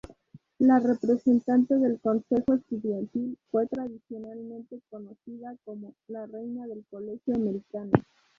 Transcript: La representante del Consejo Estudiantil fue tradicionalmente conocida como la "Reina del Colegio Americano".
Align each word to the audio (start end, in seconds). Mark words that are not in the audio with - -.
La 0.57 0.79
representante 0.79 1.75
del 1.77 1.99
Consejo 1.99 2.55
Estudiantil 2.55 3.37
fue 3.51 3.67
tradicionalmente 3.67 4.81
conocida 4.89 5.55
como 5.63 5.93
la 6.07 6.25
"Reina 6.25 6.65
del 6.65 6.83
Colegio 6.89 7.35
Americano". 7.35 7.91